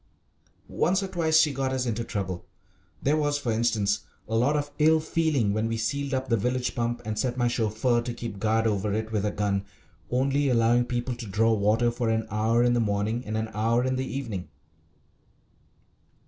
[0.67, 2.43] Once or twice she got us into trouble.
[3.03, 6.73] There was, for instance, a lot of ill feeling when we sealed up the village
[6.73, 9.63] pump and set my chauffeur to keep guard over it with a gun,
[10.09, 13.83] only allowing people to draw water for an hour in the morning and an hour
[13.83, 14.49] in the evening.